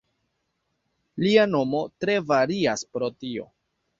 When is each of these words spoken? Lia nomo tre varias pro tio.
Lia 1.25 1.43
nomo 1.51 1.83
tre 2.05 2.17
varias 2.31 2.87
pro 2.97 3.13
tio. 3.25 3.49